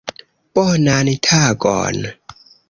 Bonan 0.53 1.07
tagon! 1.27 1.99